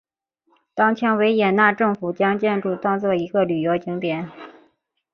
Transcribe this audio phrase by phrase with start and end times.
[0.73, 4.31] 当前维也纳政府将建筑当作一个旅游景点。